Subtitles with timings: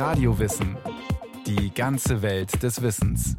[0.00, 0.78] Radiowissen.
[1.46, 3.36] Die ganze Welt des Wissens.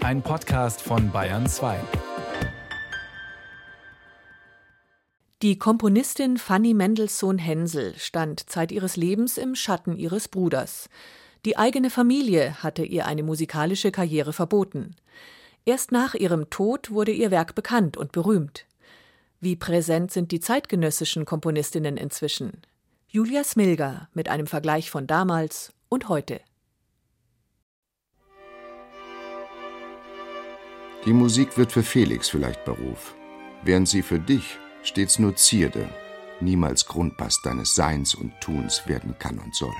[0.00, 1.80] Ein Podcast von Bayern 2.
[5.40, 10.90] Die Komponistin Fanny Mendelssohn Hensel stand Zeit ihres Lebens im Schatten ihres Bruders.
[11.46, 14.94] Die eigene Familie hatte ihr eine musikalische Karriere verboten.
[15.64, 18.66] Erst nach ihrem Tod wurde ihr Werk bekannt und berühmt.
[19.40, 22.60] Wie präsent sind die zeitgenössischen Komponistinnen inzwischen?
[23.08, 26.40] Julia Smilger mit einem Vergleich von damals und heute.
[31.04, 33.14] Die Musik wird für Felix vielleicht Beruf,
[33.62, 35.88] während sie für dich stets nur Zierde,
[36.40, 39.76] niemals Grundpass deines Seins und Tuns werden kann und soll.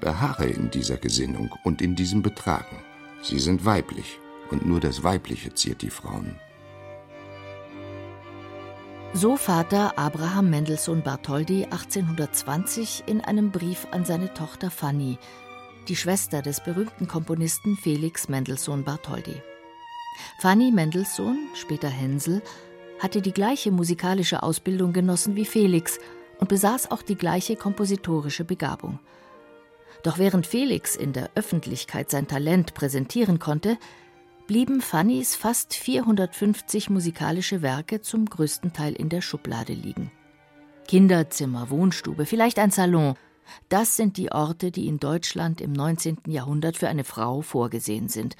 [0.00, 2.84] Beharre in dieser Gesinnung und in diesem Betragen.
[3.22, 4.18] Sie sind weiblich,
[4.50, 6.38] und nur das Weibliche ziert die Frauen.
[9.16, 15.18] So Vater Abraham Mendelssohn Bartholdy 1820 in einem Brief an seine Tochter Fanny,
[15.86, 19.40] die Schwester des berühmten Komponisten Felix Mendelssohn Bartholdy.
[20.40, 22.42] Fanny Mendelssohn, später Hänsel,
[22.98, 26.00] hatte die gleiche musikalische Ausbildung genossen wie Felix
[26.40, 28.98] und besaß auch die gleiche kompositorische Begabung.
[30.02, 33.78] Doch während Felix in der Öffentlichkeit sein Talent präsentieren konnte,
[34.46, 40.10] blieben Fannys fast 450 musikalische Werke zum größten Teil in der Schublade liegen.
[40.86, 43.16] Kinderzimmer, Wohnstube, vielleicht ein Salon,
[43.68, 46.18] das sind die Orte, die in Deutschland im 19.
[46.26, 48.36] Jahrhundert für eine Frau vorgesehen sind,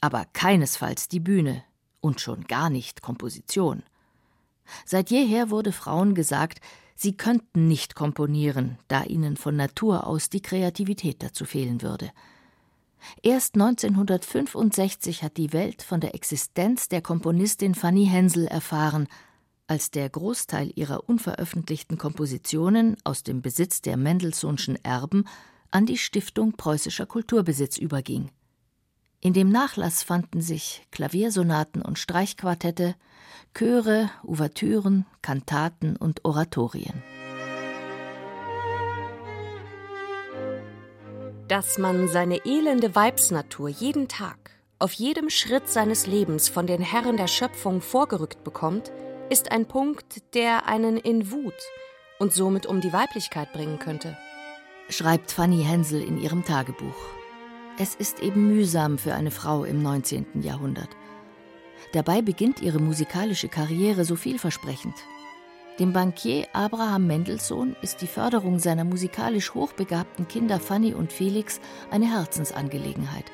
[0.00, 1.64] aber keinesfalls die Bühne
[2.00, 3.82] und schon gar nicht Komposition.
[4.84, 6.60] Seit jeher wurde Frauen gesagt,
[6.94, 12.10] sie könnten nicht komponieren, da ihnen von Natur aus die Kreativität dazu fehlen würde.
[13.22, 19.08] Erst 1965 hat die Welt von der Existenz der Komponistin Fanny Hensel erfahren,
[19.66, 25.24] als der Großteil ihrer unveröffentlichten Kompositionen aus dem Besitz der Mendelssohnschen Erben
[25.70, 28.30] an die Stiftung Preußischer Kulturbesitz überging.
[29.20, 32.94] In dem Nachlass fanden sich Klaviersonaten und Streichquartette,
[33.52, 37.02] Chöre, Ouvertüren, Kantaten und Oratorien.
[41.48, 47.16] Dass man seine elende Weibsnatur jeden Tag, auf jedem Schritt seines Lebens von den Herren
[47.16, 48.92] der Schöpfung vorgerückt bekommt,
[49.30, 51.54] ist ein Punkt, der einen in Wut
[52.18, 54.16] und somit um die Weiblichkeit bringen könnte.
[54.90, 56.96] Schreibt Fanny Hensel in ihrem Tagebuch.
[57.78, 60.42] Es ist eben mühsam für eine Frau im 19.
[60.42, 60.90] Jahrhundert.
[61.92, 64.94] Dabei beginnt ihre musikalische Karriere so vielversprechend.
[65.78, 71.60] Dem Bankier Abraham Mendelssohn ist die Förderung seiner musikalisch hochbegabten Kinder Fanny und Felix
[71.92, 73.26] eine Herzensangelegenheit.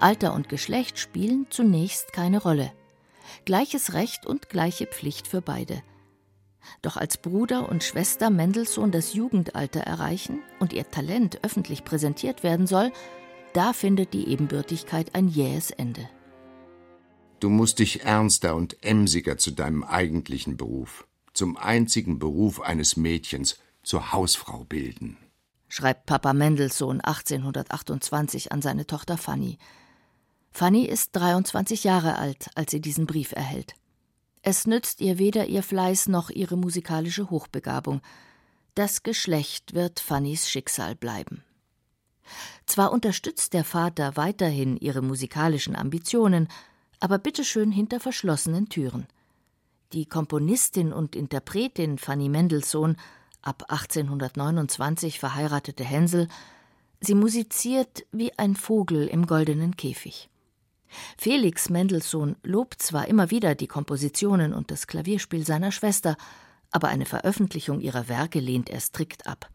[0.00, 2.72] Alter und Geschlecht spielen zunächst keine Rolle.
[3.44, 5.80] Gleiches Recht und gleiche Pflicht für beide.
[6.82, 12.66] Doch als Bruder und Schwester Mendelssohn das Jugendalter erreichen und ihr Talent öffentlich präsentiert werden
[12.66, 12.90] soll,
[13.52, 16.08] da findet die Ebenbürtigkeit ein jähes Ende.
[17.38, 23.58] Du musst dich ernster und emsiger zu deinem eigentlichen Beruf zum einzigen Beruf eines Mädchens,
[23.82, 25.16] zur Hausfrau bilden.
[25.68, 29.58] Schreibt Papa Mendelssohn 1828 an seine Tochter Fanny.
[30.50, 33.74] Fanny ist 23 Jahre alt, als sie diesen Brief erhält.
[34.42, 38.00] Es nützt ihr weder ihr Fleiß noch ihre musikalische Hochbegabung.
[38.74, 41.44] Das Geschlecht wird Fannys Schicksal bleiben.
[42.66, 46.48] Zwar unterstützt der Vater weiterhin ihre musikalischen Ambitionen,
[47.00, 49.06] aber bitteschön hinter verschlossenen Türen.
[49.92, 52.96] Die Komponistin und Interpretin Fanny Mendelssohn,
[53.42, 56.28] ab 1829 verheiratete Hänsel,
[57.00, 60.30] sie musiziert wie ein Vogel im goldenen Käfig.
[61.18, 66.16] Felix Mendelssohn lobt zwar immer wieder die Kompositionen und das Klavierspiel seiner Schwester,
[66.70, 69.50] aber eine Veröffentlichung ihrer Werke lehnt er strikt ab.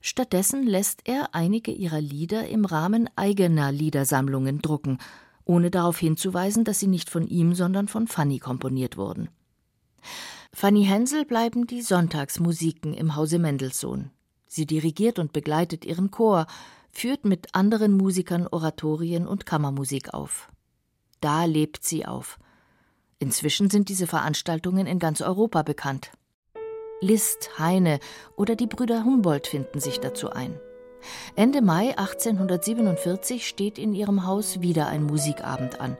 [0.00, 4.96] Stattdessen lässt er einige ihrer Lieder im Rahmen eigener Liedersammlungen drucken,
[5.44, 9.28] ohne darauf hinzuweisen, dass sie nicht von ihm, sondern von Fanny komponiert wurden.
[10.52, 14.10] Fanny Hensel bleiben die Sonntagsmusiken im Hause Mendelssohn.
[14.46, 16.46] Sie dirigiert und begleitet ihren Chor,
[16.90, 20.48] führt mit anderen Musikern Oratorien und Kammermusik auf.
[21.20, 22.38] Da lebt sie auf.
[23.18, 26.10] Inzwischen sind diese Veranstaltungen in ganz Europa bekannt.
[27.00, 28.00] Liszt, Heine
[28.36, 30.58] oder die Brüder Humboldt finden sich dazu ein.
[31.36, 35.96] Ende Mai 1847 steht in ihrem Haus wieder ein Musikabend an.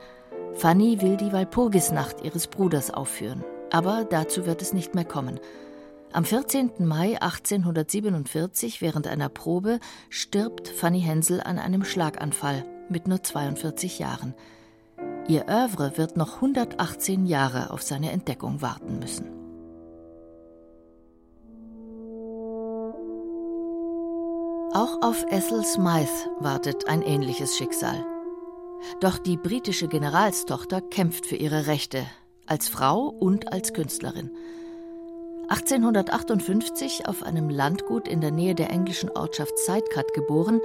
[0.55, 3.45] Fanny will die Walpurgisnacht ihres Bruders aufführen.
[3.71, 5.41] Aber dazu wird es nicht mehr kommen.
[6.13, 6.73] Am 14.
[6.79, 9.79] Mai 1847, während einer Probe,
[10.09, 14.35] stirbt Fanny Hensel an einem Schlaganfall mit nur 42 Jahren.
[15.29, 19.41] Ihr Övre wird noch 118 Jahre auf seine Entdeckung warten müssen.
[24.73, 28.05] Auch auf Ethel Smythe wartet ein ähnliches Schicksal.
[29.01, 32.07] Doch die britische Generalstochter kämpft für ihre Rechte,
[32.50, 34.31] als Frau und als Künstlerin.
[35.49, 40.61] 1858 auf einem Landgut in der Nähe der englischen Ortschaft Sidecut geboren,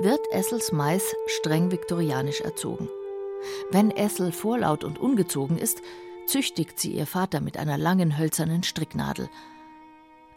[0.00, 2.88] wird Ethel Smythe streng viktorianisch erzogen.
[3.70, 5.80] Wenn Ethel vorlaut und ungezogen ist,
[6.26, 9.28] züchtigt sie ihr Vater mit einer langen hölzernen Stricknadel.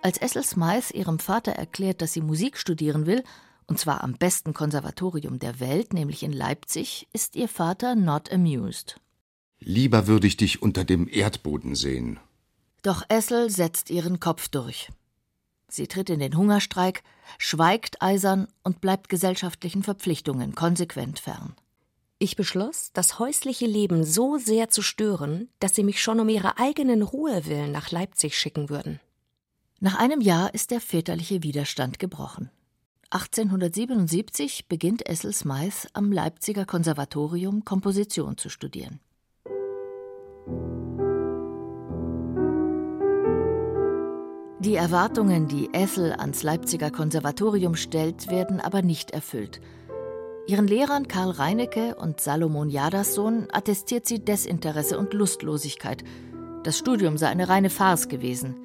[0.03, 3.23] Als Ethel Smythe ihrem Vater erklärt, dass sie Musik studieren will,
[3.67, 8.99] und zwar am besten Konservatorium der Welt, nämlich in Leipzig, ist ihr Vater not amused.
[9.63, 12.19] Lieber würde ich dich unter dem Erdboden sehen.
[12.81, 14.89] Doch Essel setzt ihren Kopf durch.
[15.67, 17.03] Sie tritt in den Hungerstreik,
[17.37, 21.55] schweigt eisern und bleibt gesellschaftlichen Verpflichtungen konsequent fern.
[22.17, 26.57] Ich beschloss, das häusliche Leben so sehr zu stören, dass sie mich schon um ihre
[26.57, 28.99] eigenen Ruhe willen nach Leipzig schicken würden.
[29.79, 32.49] Nach einem Jahr ist der väterliche Widerstand gebrochen.
[33.11, 38.99] 1877 beginnt Essel Smythe am Leipziger Konservatorium Komposition zu studieren.
[44.59, 49.59] Die Erwartungen, die Ethel ans Leipziger Konservatorium stellt, werden aber nicht erfüllt.
[50.45, 56.03] Ihren Lehrern Karl Reinecke und Salomon Jadassohn attestiert sie Desinteresse und Lustlosigkeit.
[56.63, 58.55] Das Studium sei eine reine Farce gewesen.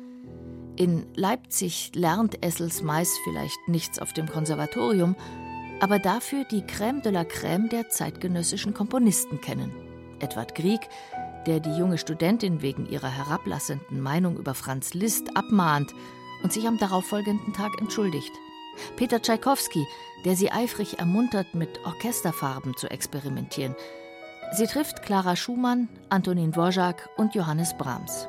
[0.77, 5.17] In Leipzig lernt Essels Mais vielleicht nichts auf dem Konservatorium,
[5.81, 9.86] aber dafür die Crème de la Crème der zeitgenössischen Komponisten kennen.
[10.21, 10.81] Edward Grieg,
[11.47, 15.95] der die junge Studentin wegen ihrer herablassenden Meinung über Franz Liszt abmahnt
[16.43, 18.33] und sich am darauffolgenden Tag entschuldigt.
[18.97, 19.87] Peter Tschaikowski,
[20.25, 23.75] der sie eifrig ermuntert, mit Orchesterfarben zu experimentieren.
[24.53, 28.29] Sie trifft Clara Schumann, Antonin Dvorak und Johannes Brahms.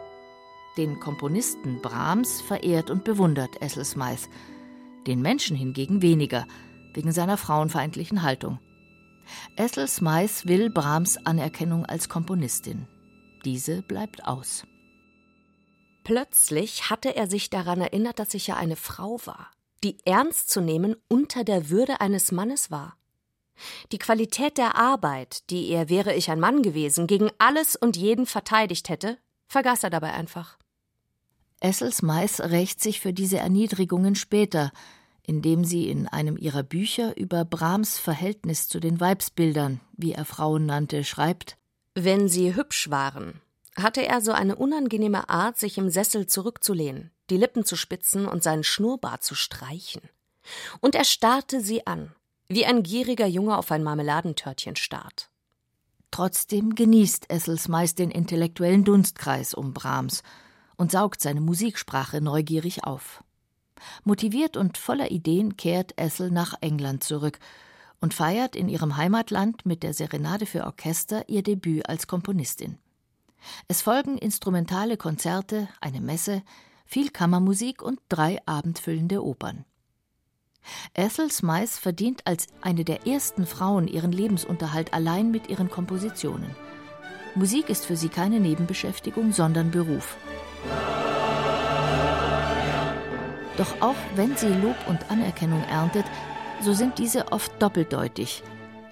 [0.78, 4.30] Den Komponisten Brahms verehrt und bewundert Essel Smythe,
[5.06, 6.46] den Menschen hingegen weniger,
[6.94, 8.60] wegen seiner frauenfeindlichen Haltung.
[9.56, 12.88] Essel Smythe will Brahms Anerkennung als Komponistin.
[13.46, 14.66] Diese bleibt aus.
[16.04, 19.52] Plötzlich hatte er sich daran erinnert, dass ich ja eine Frau war,
[19.84, 22.96] die ernst zu nehmen unter der Würde eines Mannes war.
[23.92, 28.26] Die Qualität der Arbeit, die er, wäre ich ein Mann gewesen, gegen alles und jeden
[28.26, 30.58] verteidigt hätte, vergaß er dabei einfach.
[31.60, 34.72] Essels Mais rächt sich für diese Erniedrigungen später,
[35.28, 40.66] indem sie in einem ihrer Bücher über Brahms Verhältnis zu den Weibsbildern, wie er Frauen
[40.66, 41.58] nannte, schreibt
[42.00, 43.42] wenn sie hübsch waren,
[43.76, 48.44] hatte er so eine unangenehme Art, sich im Sessel zurückzulehnen, die Lippen zu spitzen und
[48.44, 50.04] seinen Schnurrbart zu streichen.
[50.80, 52.14] Und er starrte sie an,
[52.50, 55.32] wie ein gieriger Junge auf ein Marmeladentörtchen starrt.
[56.12, 60.22] Trotzdem genießt Essels meist den intellektuellen Dunstkreis um Brahms
[60.76, 63.24] und saugt seine Musiksprache neugierig auf.
[64.04, 67.40] Motiviert und voller Ideen kehrt Essel nach England zurück
[68.00, 72.78] und feiert in ihrem Heimatland mit der Serenade für Orchester ihr Debüt als Komponistin.
[73.68, 76.44] Es folgen instrumentale Konzerte, eine Messe,
[76.86, 79.66] viel Kammermusik und drei abendfüllende Opern.
[80.94, 86.56] Ethel Smythe verdient als eine der ersten Frauen ihren Lebensunterhalt allein mit ihren Kompositionen.
[87.36, 90.18] Musik ist für sie keine Nebenbeschäftigung, sondern Beruf.
[93.58, 96.06] Doch auch wenn sie Lob und Anerkennung erntet,
[96.62, 98.44] so sind diese oft doppeldeutig,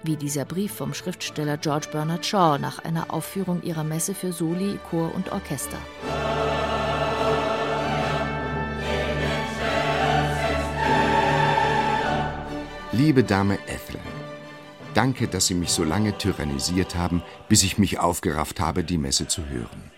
[0.04, 4.80] wie dieser Brief vom Schriftsteller George Bernard Shaw nach einer Aufführung ihrer Messe für Soli,
[4.90, 5.78] Chor und Orchester.
[12.92, 14.00] Liebe Dame Ethel,
[14.94, 19.28] danke, dass Sie mich so lange tyrannisiert haben, bis ich mich aufgerafft habe, die Messe
[19.28, 19.92] zu hören.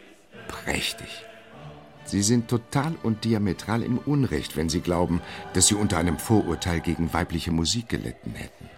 [0.47, 1.26] Prächtig.
[2.07, 5.21] Sie sind total und diametral im Unrecht, wenn Sie glauben,
[5.53, 8.69] dass Sie unter einem Vorurteil gegen weibliche Musik gelitten hätten.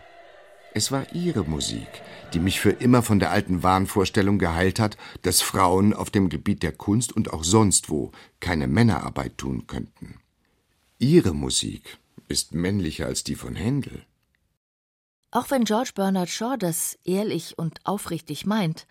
[0.73, 1.87] Es war Ihre Musik,
[2.33, 6.63] die mich für immer von der alten Wahnvorstellung geheilt hat, dass Frauen auf dem Gebiet
[6.63, 10.19] der Kunst und auch sonst wo keine Männerarbeit tun könnten.
[10.97, 14.03] Ihre Musik ist männlicher als die von Händel.
[15.31, 18.87] Auch wenn George Bernard Shaw das ehrlich und aufrichtig meint,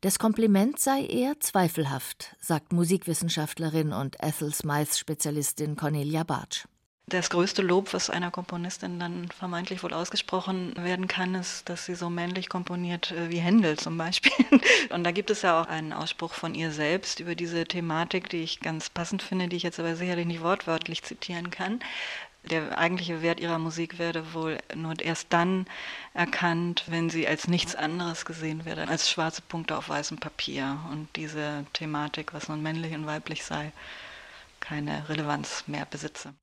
[0.00, 6.66] das Kompliment sei eher zweifelhaft, sagt Musikwissenschaftlerin und Ethel Smythe-Spezialistin Cornelia Bartsch.
[7.08, 11.94] Das größte Lob, was einer Komponistin dann vermeintlich wohl ausgesprochen werden kann, ist, dass sie
[11.94, 14.32] so männlich komponiert äh, wie Händel zum Beispiel.
[14.90, 18.42] Und da gibt es ja auch einen Ausspruch von ihr selbst über diese Thematik, die
[18.42, 21.78] ich ganz passend finde, die ich jetzt aber sicherlich nicht wortwörtlich zitieren kann
[22.50, 25.66] der eigentliche Wert ihrer Musik werde wohl nur erst dann
[26.14, 31.08] erkannt, wenn sie als nichts anderes gesehen werde, als schwarze Punkte auf weißem Papier und
[31.16, 33.72] diese Thematik, was nun männlich und weiblich sei,
[34.60, 36.34] keine Relevanz mehr besitze.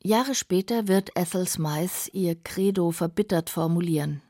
[0.00, 4.22] Jahre später wird Ethel Smythe ihr Credo verbittert formulieren.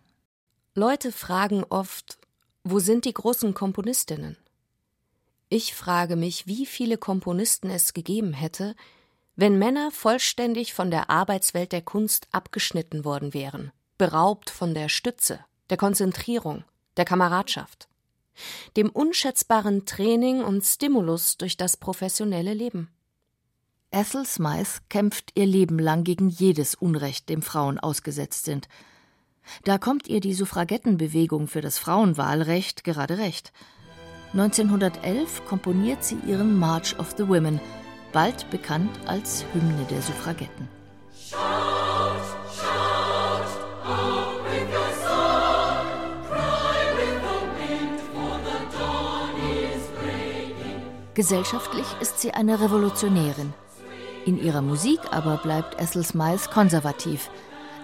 [0.75, 2.19] Leute fragen oft,
[2.65, 4.37] wo sind die großen Komponistinnen?
[5.51, 8.75] Ich frage mich, wie viele Komponisten es gegeben hätte,
[9.39, 15.39] wenn Männer vollständig von der Arbeitswelt der Kunst abgeschnitten worden wären, beraubt von der Stütze,
[15.71, 16.65] der Konzentrierung,
[16.97, 17.89] der Kameradschaft,
[18.77, 22.91] dem unschätzbaren Training und Stimulus durch das professionelle Leben.
[23.93, 28.67] Ethel Smythe kämpft ihr Leben lang gegen jedes Unrecht, dem Frauen ausgesetzt sind.
[29.63, 33.53] Da kommt ihr die Suffragettenbewegung für das Frauenwahlrecht gerade recht.
[34.33, 37.61] 1911 komponiert sie ihren March of the Women,
[38.13, 40.69] bald bekannt als Hymne der Suffragetten.
[51.15, 53.53] Gesellschaftlich ist sie eine Revolutionärin.
[54.25, 57.29] In ihrer Musik aber bleibt Ethel Smythe konservativ.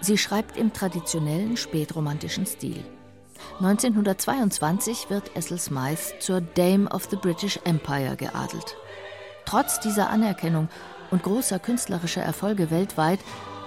[0.01, 2.85] Sie schreibt im traditionellen spätromantischen Stil.
[3.59, 8.77] 1922 wird Ethel Smythe zur Dame of the British Empire geadelt.
[9.45, 10.69] Trotz dieser Anerkennung
[11.11, 13.21] und großer künstlerischer Erfolge weltweit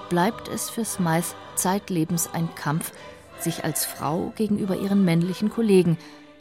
[0.10, 2.92] bleibt es für Smythe zeitlebens ein Kampf,
[3.40, 5.98] sich als Frau gegenüber ihren männlichen Kollegen,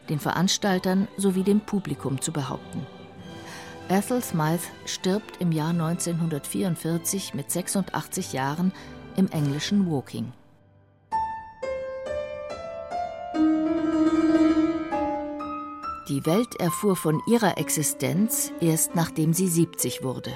[0.08, 2.86] den Veranstaltern sowie dem Publikum zu behaupten.
[3.88, 8.72] Ethel Smythe stirbt im Jahr 1944 mit 86 Jahren
[9.16, 10.32] im englischen Woking.
[16.08, 20.30] Die Welt erfuhr von ihrer Existenz erst nachdem sie 70 wurde.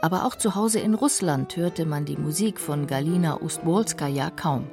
[0.00, 4.68] Aber auch zu Hause in Russland hörte man die Musik von Galina Ustwolskaja kaum.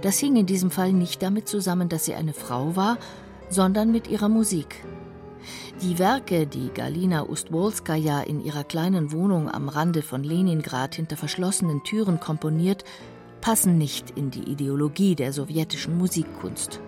[0.00, 2.98] Das hing in diesem Fall nicht damit zusammen, dass sie eine Frau war,
[3.48, 4.84] sondern mit ihrer Musik.
[5.82, 11.82] Die Werke, die Galina Ustwolskaja in ihrer kleinen Wohnung am Rande von Leningrad hinter verschlossenen
[11.82, 12.84] Türen komponiert,
[13.40, 16.80] passen nicht in die Ideologie der sowjetischen Musikkunst.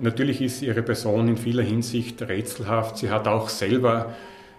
[0.00, 2.98] Natürlich ist ihre Person in vieler Hinsicht rätselhaft.
[2.98, 4.14] Sie hat auch selber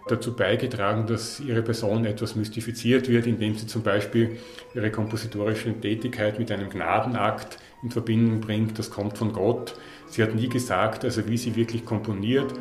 [0.07, 4.37] dazu beigetragen, dass ihre Person etwas mystifiziert wird, indem sie zum Beispiel
[4.73, 8.77] ihre kompositorische Tätigkeit mit einem Gnadenakt in Verbindung bringt.
[8.77, 9.75] Das kommt von Gott.
[10.07, 12.53] Sie hat nie gesagt, also wie sie wirklich komponiert.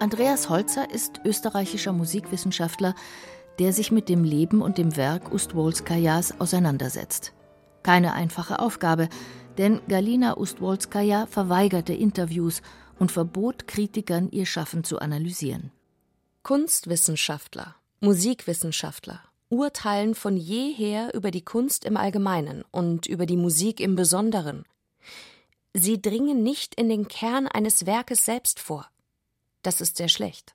[0.00, 2.94] Andreas Holzer ist österreichischer Musikwissenschaftler,
[3.58, 7.32] der sich mit dem Leben und dem Werk Ustwolskajas auseinandersetzt.
[7.84, 9.08] Keine einfache Aufgabe,
[9.58, 12.62] denn Galina Ustwolskaja verweigerte Interviews
[12.98, 15.70] und verbot Kritikern, ihr Schaffen zu analysieren.
[16.42, 19.20] Kunstwissenschaftler, Musikwissenschaftler
[19.52, 24.64] urteilen von jeher über die Kunst im Allgemeinen und über die Musik im Besonderen.
[25.74, 28.88] Sie dringen nicht in den Kern eines Werkes selbst vor.
[29.62, 30.54] Das ist sehr schlecht.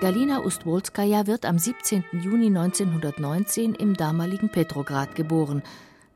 [0.00, 2.04] Galina Ustwolskaja wird am 17.
[2.12, 5.60] Juni 1919 im damaligen Petrograd geboren,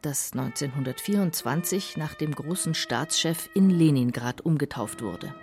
[0.02, 5.34] das 1924 nach dem großen Staatschef in Leningrad umgetauft wurde.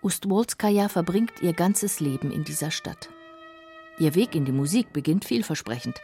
[0.00, 3.08] Ustwolskaja verbringt ihr ganzes Leben in dieser Stadt.
[3.98, 6.00] Ihr Weg in die Musik beginnt vielversprechend.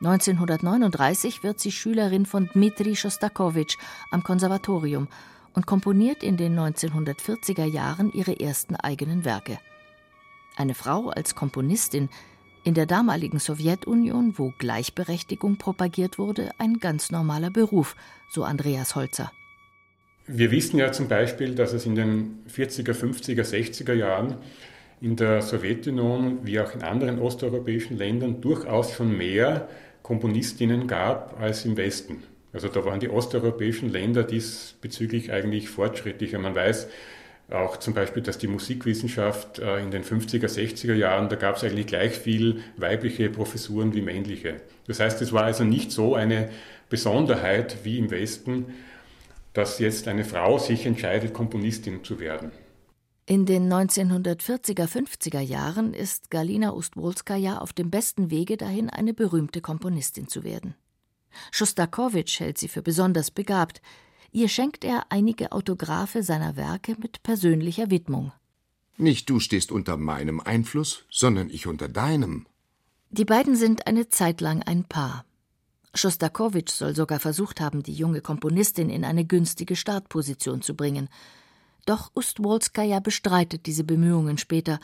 [0.00, 3.76] 1939 wird sie Schülerin von Dmitri Schostakowitsch
[4.10, 5.08] am Konservatorium
[5.52, 9.58] und komponiert in den 1940er Jahren ihre ersten eigenen Werke.
[10.56, 12.08] Eine Frau als Komponistin
[12.64, 17.94] in der damaligen Sowjetunion, wo Gleichberechtigung propagiert wurde, ein ganz normaler Beruf,
[18.30, 19.30] so Andreas Holzer.
[20.26, 24.38] Wir wissen ja zum Beispiel, dass es in den 40er, 50er, 60er Jahren
[25.00, 29.68] in der Sowjetunion wie auch in anderen osteuropäischen Ländern durchaus schon mehr
[30.02, 32.24] Komponistinnen gab als im Westen.
[32.52, 36.38] Also da waren die osteuropäischen Länder diesbezüglich eigentlich fortschrittlicher.
[36.38, 36.88] Man weiß,
[37.50, 41.64] auch zum Beispiel, dass die Musikwissenschaft äh, in den 50er, 60er Jahren, da gab es
[41.64, 44.60] eigentlich gleich viel weibliche Professuren wie männliche.
[44.86, 46.50] Das heißt, es war also nicht so eine
[46.88, 48.74] Besonderheit wie im Westen,
[49.52, 52.50] dass jetzt eine Frau sich entscheidet, Komponistin zu werden.
[53.28, 59.60] In den 1940er, 50er Jahren ist Galina Ustwolskaja auf dem besten Wege dahin, eine berühmte
[59.60, 60.76] Komponistin zu werden.
[61.50, 63.82] Schostakowitsch hält sie für besonders begabt,
[64.32, 68.32] Ihr schenkt er einige Autographe seiner Werke mit persönlicher Widmung.
[68.96, 72.46] Nicht du stehst unter meinem Einfluss, sondern ich unter deinem.
[73.10, 75.24] Die beiden sind eine Zeit lang ein Paar.
[75.94, 81.08] Schostakowitsch soll sogar versucht haben, die junge Komponistin in eine günstige Startposition zu bringen.
[81.86, 84.80] Doch Ustwolskaja bestreitet diese Bemühungen später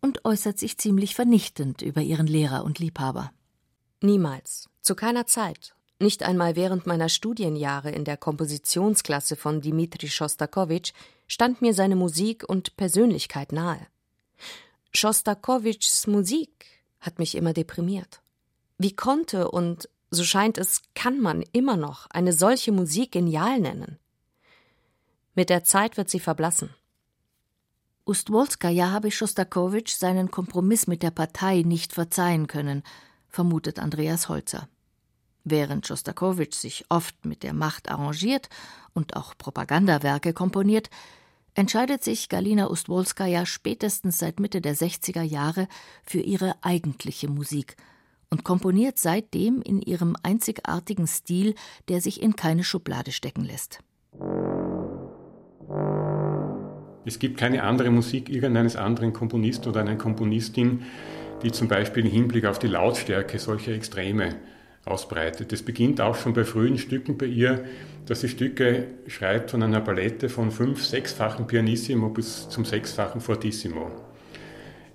[0.00, 3.32] und äußert sich ziemlich vernichtend über ihren Lehrer und Liebhaber.
[4.00, 10.92] Niemals, zu keiner Zeit nicht einmal während meiner Studienjahre in der Kompositionsklasse von Dmitri Schostakowitsch
[11.26, 13.86] stand mir seine Musik und Persönlichkeit nahe.
[14.92, 16.66] Schostakowitschs Musik
[17.00, 18.20] hat mich immer deprimiert.
[18.76, 23.98] Wie konnte und, so scheint es, kann man immer noch eine solche Musik genial nennen?
[25.34, 26.74] Mit der Zeit wird sie verblassen.
[28.04, 32.82] Ustwolskaja habe Schostakowitsch seinen Kompromiss mit der Partei nicht verzeihen können,
[33.28, 34.68] vermutet Andreas Holzer.
[35.44, 38.48] Während Schostakowitsch sich oft mit der Macht arrangiert
[38.94, 40.88] und auch Propagandawerke komponiert,
[41.54, 45.68] entscheidet sich Galina Ustwolskaja spätestens seit Mitte der 60er Jahre
[46.04, 47.76] für ihre eigentliche Musik
[48.30, 51.54] und komponiert seitdem in ihrem einzigartigen Stil,
[51.88, 53.80] der sich in keine Schublade stecken lässt.
[57.04, 60.84] Es gibt keine andere Musik irgendeines anderen Komponisten oder einer Komponistin,
[61.42, 64.36] die zum Beispiel im Hinblick auf die Lautstärke solche Extreme
[64.84, 65.52] ausbreitet.
[65.52, 67.64] Es beginnt auch schon bei frühen Stücken bei ihr,
[68.06, 73.90] dass sie Stücke schreibt von einer Palette von fünf, sechsfachen Pianissimo bis zum sechsfachen Fortissimo.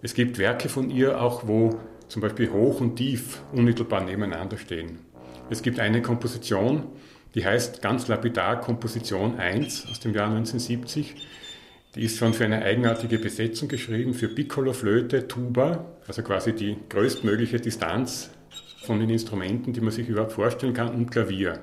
[0.01, 4.99] Es gibt Werke von ihr auch, wo zum Beispiel hoch und tief unmittelbar nebeneinander stehen.
[5.49, 6.83] Es gibt eine Komposition,
[7.35, 11.15] die heißt ganz lapidar Komposition 1 aus dem Jahr 1970.
[11.95, 16.77] Die ist schon für eine eigenartige Besetzung geschrieben, für Piccolo, Flöte, Tuba, also quasi die
[16.89, 18.29] größtmögliche Distanz
[18.87, 21.61] von den Instrumenten, die man sich überhaupt vorstellen kann, und Klavier.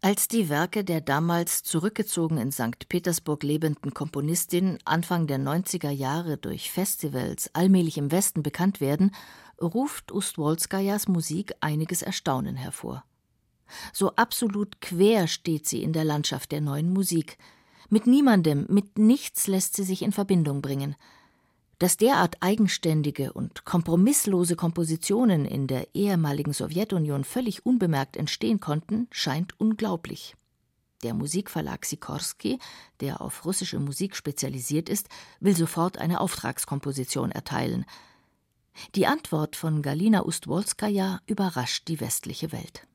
[0.00, 2.88] Als die Werke der damals zurückgezogen in St.
[2.88, 9.10] Petersburg lebenden Komponistin Anfang der 90er Jahre durch Festivals allmählich im Westen bekannt werden,
[9.60, 13.04] ruft Ustwolskajas Musik einiges Erstaunen hervor.
[13.92, 17.36] So absolut quer steht sie in der Landschaft der neuen Musik.
[17.90, 20.94] Mit niemandem, mit nichts lässt sie sich in Verbindung bringen–
[21.78, 29.58] dass derart eigenständige und kompromisslose Kompositionen in der ehemaligen Sowjetunion völlig unbemerkt entstehen konnten, scheint
[29.60, 30.34] unglaublich.
[31.04, 32.58] Der Musikverlag Sikorsky,
[33.00, 35.08] der auf russische Musik spezialisiert ist,
[35.38, 37.84] will sofort eine Auftragskomposition erteilen.
[38.96, 42.86] Die Antwort von Galina Ustwolskaja überrascht die westliche Welt.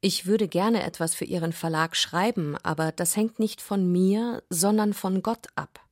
[0.00, 4.92] Ich würde gerne etwas für Ihren Verlag schreiben, aber das hängt nicht von mir, sondern
[4.92, 5.85] von Gott ab.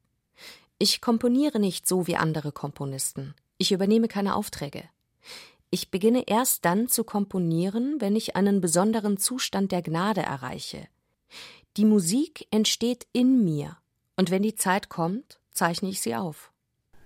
[0.79, 3.35] Ich komponiere nicht so wie andere Komponisten.
[3.59, 4.83] Ich übernehme keine Aufträge.
[5.71, 10.89] Ich beginne erst dann zu komponieren, wenn ich einen besonderen Zustand der Gnade erreiche.
[11.77, 13.77] Die Musik entsteht in mir,
[14.17, 16.53] und wenn die Zeit kommt, zeichne ich sie auf.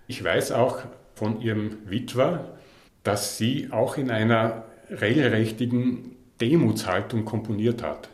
[0.06, 0.82] Ich weiß auch
[1.14, 2.58] von ihrem Witwer,
[3.02, 8.08] dass sie auch in einer regelrechtigen Demutshaltung komponiert hat.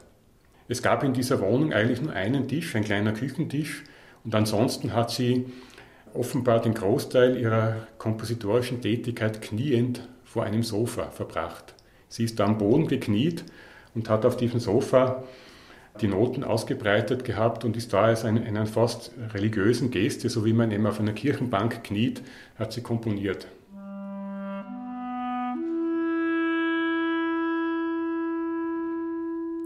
[0.67, 3.85] Es gab in dieser Wohnung eigentlich nur einen Tisch, ein kleiner Küchentisch,
[4.25, 5.47] und ansonsten hat sie
[6.15, 11.75] offenbar den Großteil ihrer kompositorischen Tätigkeit kniend vor einem Sofa verbracht.
[12.09, 13.45] Sie ist da am Boden gekniet
[13.95, 15.25] und hat auf diesem Sofa
[16.01, 20.53] die Noten ausgebreitet gehabt und ist da als in einer fast religiösen Geste, so wie
[20.53, 22.23] man eben auf einer Kirchenbank kniet,
[22.57, 23.47] hat sie komponiert.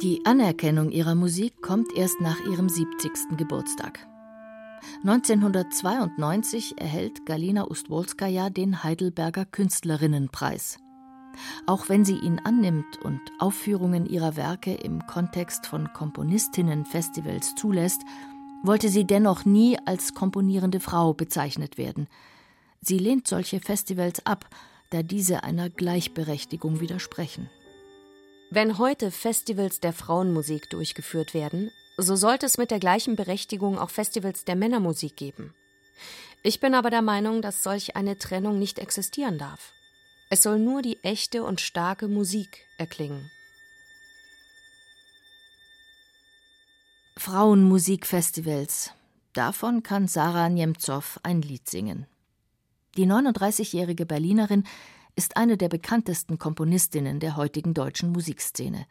[0.02, 3.36] Die Anerkennung ihrer Musik kommt erst nach ihrem 70.
[3.36, 3.98] Geburtstag.
[5.04, 10.78] 1992 erhält Galina Ustwolskaja den Heidelberger Künstlerinnenpreis.
[11.66, 18.02] Auch wenn sie ihn annimmt und Aufführungen ihrer Werke im Kontext von Komponistinnenfestivals zulässt,
[18.62, 22.08] wollte sie dennoch nie als komponierende Frau bezeichnet werden.
[22.80, 24.48] Sie lehnt solche Festivals ab,
[24.90, 27.48] da diese einer Gleichberechtigung widersprechen.
[28.50, 31.70] Wenn heute Festivals der Frauenmusik durchgeführt werden,
[32.02, 35.54] so sollte es mit der gleichen Berechtigung auch Festivals der Männermusik geben.
[36.42, 39.72] Ich bin aber der Meinung, dass solch eine Trennung nicht existieren darf.
[40.30, 43.30] Es soll nur die echte und starke Musik erklingen.
[47.16, 48.92] Frauenmusikfestivals.
[49.32, 52.06] Davon kann Sarah Nemtsov ein Lied singen.
[52.96, 54.64] Die 39-jährige Berlinerin
[55.16, 58.87] ist eine der bekanntesten Komponistinnen der heutigen deutschen Musikszene.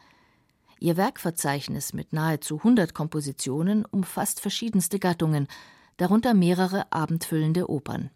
[0.79, 5.47] Ihr Werkverzeichnis mit nahezu 100 Kompositionen umfasst verschiedenste Gattungen,
[5.97, 8.11] darunter mehrere abendfüllende Opern.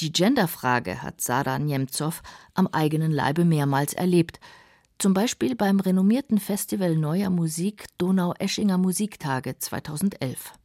[0.00, 2.22] Die Genderfrage hat Sada Nemtsov
[2.54, 4.40] am eigenen Leibe mehrmals erlebt,
[4.98, 10.59] zum Beispiel beim renommierten Festival Neuer Musik Donau-Eschinger Musiktage 2011.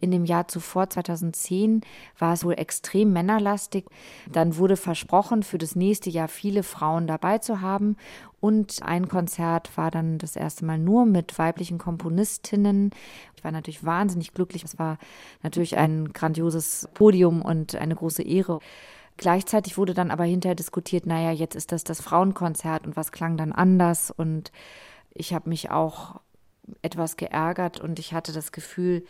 [0.00, 1.82] In dem Jahr zuvor, 2010,
[2.18, 3.86] war es wohl extrem männerlastig.
[4.30, 7.96] Dann wurde versprochen, für das nächste Jahr viele Frauen dabei zu haben.
[8.40, 12.90] Und ein Konzert war dann das erste Mal nur mit weiblichen Komponistinnen.
[13.36, 14.64] Ich war natürlich wahnsinnig glücklich.
[14.64, 14.96] Es war
[15.42, 18.60] natürlich ein grandioses Podium und eine große Ehre.
[19.18, 23.36] Gleichzeitig wurde dann aber hinterher diskutiert, naja, jetzt ist das das Frauenkonzert und was klang
[23.36, 24.10] dann anders.
[24.10, 24.50] Und
[25.12, 26.20] ich habe mich auch
[26.80, 29.04] etwas geärgert und ich hatte das Gefühl,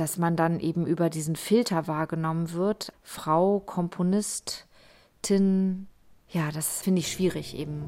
[0.00, 2.94] dass man dann eben über diesen Filter wahrgenommen wird.
[3.02, 4.66] Frau, Komponistin,
[6.30, 7.84] ja, das finde ich schwierig eben.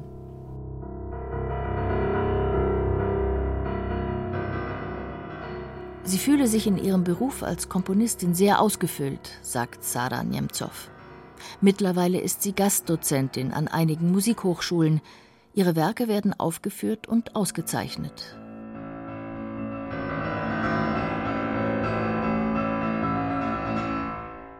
[6.03, 10.91] Sie fühle sich in ihrem Beruf als Komponistin sehr ausgefüllt, sagt Sarah Nemtsov.
[11.61, 15.01] Mittlerweile ist sie Gastdozentin an einigen Musikhochschulen.
[15.55, 18.37] Ihre Werke werden aufgeführt und ausgezeichnet.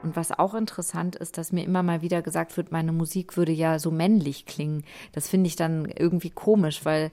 [0.04, 3.54] Und was auch interessant ist, dass mir immer mal wieder gesagt wird, meine Musik würde
[3.54, 4.84] ja so männlich klingen.
[5.14, 7.12] Das finde ich dann irgendwie komisch, weil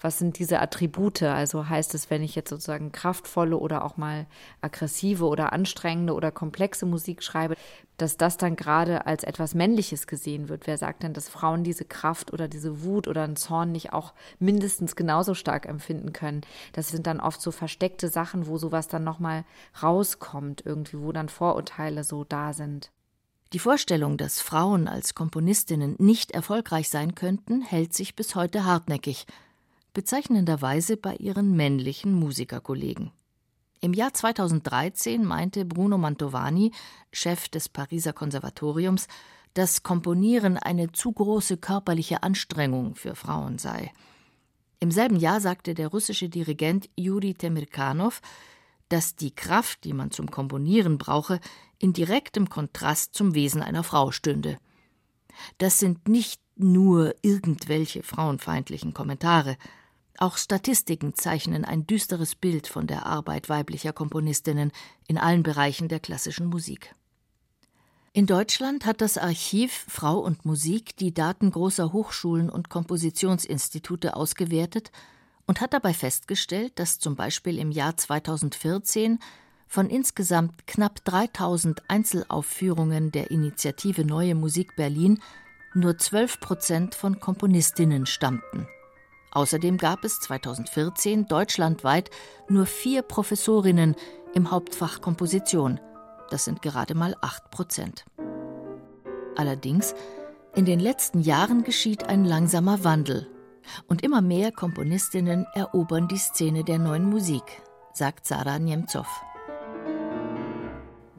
[0.00, 1.22] was sind diese Attribute?
[1.22, 4.26] Also heißt es, wenn ich jetzt sozusagen kraftvolle oder auch mal
[4.60, 7.54] aggressive oder anstrengende oder komplexe Musik schreibe,
[8.02, 10.66] dass das dann gerade als etwas Männliches gesehen wird?
[10.66, 14.12] Wer sagt denn, dass Frauen diese Kraft oder diese Wut oder einen Zorn nicht auch
[14.40, 16.40] mindestens genauso stark empfinden können?
[16.72, 19.44] Das sind dann oft so versteckte Sachen, wo sowas dann nochmal
[19.82, 22.90] rauskommt, irgendwie, wo dann Vorurteile so da sind.
[23.52, 29.26] Die Vorstellung, dass Frauen als Komponistinnen nicht erfolgreich sein könnten, hält sich bis heute hartnäckig
[29.94, 33.12] bezeichnenderweise bei ihren männlichen Musikerkollegen.
[33.84, 36.70] Im Jahr 2013 meinte Bruno Mantovani,
[37.12, 39.08] Chef des Pariser Konservatoriums,
[39.54, 43.90] dass Komponieren eine zu große körperliche Anstrengung für Frauen sei.
[44.78, 48.20] Im selben Jahr sagte der russische Dirigent Juri Temirkanov,
[48.88, 51.40] dass die Kraft, die man zum Komponieren brauche,
[51.80, 54.58] in direktem Kontrast zum Wesen einer Frau stünde.
[55.58, 59.56] Das sind nicht nur irgendwelche frauenfeindlichen Kommentare.
[60.22, 64.70] Auch Statistiken zeichnen ein düsteres Bild von der Arbeit weiblicher Komponistinnen
[65.08, 66.94] in allen Bereichen der klassischen Musik.
[68.12, 74.92] In Deutschland hat das Archiv Frau und Musik die Daten großer Hochschulen und Kompositionsinstitute ausgewertet
[75.46, 79.18] und hat dabei festgestellt, dass zum Beispiel im Jahr 2014
[79.66, 85.20] von insgesamt knapp 3000 Einzelaufführungen der Initiative Neue Musik Berlin
[85.74, 88.68] nur 12 Prozent von Komponistinnen stammten.
[89.32, 92.10] Außerdem gab es 2014 deutschlandweit
[92.48, 93.96] nur vier Professorinnen
[94.34, 95.80] im Hauptfach Komposition.
[96.30, 98.04] Das sind gerade mal acht Prozent.
[99.36, 99.94] Allerdings,
[100.54, 103.26] in den letzten Jahren geschieht ein langsamer Wandel.
[103.86, 107.44] Und immer mehr Komponistinnen erobern die Szene der neuen Musik,
[107.92, 109.06] sagt Sarah Nemtsov.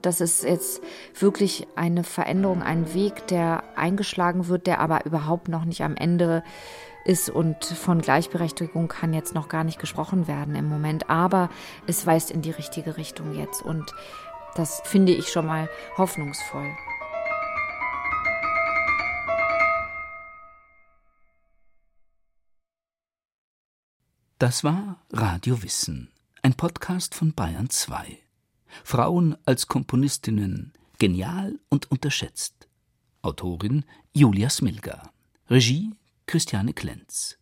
[0.03, 0.83] Das ist jetzt
[1.17, 6.43] wirklich eine Veränderung, ein Weg, der eingeschlagen wird, der aber überhaupt noch nicht am Ende
[7.05, 11.49] ist und von Gleichberechtigung kann jetzt noch gar nicht gesprochen werden im Moment, aber
[11.87, 13.93] es weist in die richtige Richtung jetzt und
[14.55, 16.71] das finde ich schon mal hoffnungsvoll.
[24.39, 26.11] Das war Radio Wissen,
[26.41, 28.19] ein Podcast von Bayern 2.
[28.83, 32.67] Frauen als Komponistinnen, genial und unterschätzt.
[33.21, 35.11] Autorin Julia Smilga.
[35.49, 35.93] Regie
[36.33, 37.37] Christiane Klenz.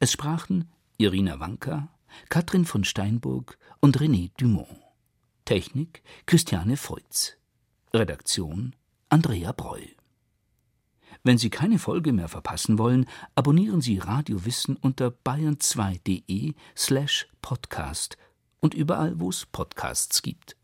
[0.00, 1.88] Es sprachen Irina Wanka,
[2.30, 4.66] Katrin von Steinburg und René Dumont.
[5.44, 7.36] Technik Christiane Feutz.
[7.92, 8.74] Redaktion
[9.08, 9.82] Andrea Breu.
[11.22, 18.18] Wenn Sie keine Folge mehr verpassen wollen, abonnieren Sie Radio Wissen unter bayern2.de slash podcast
[18.58, 20.56] und überall, wo es Podcasts gibt.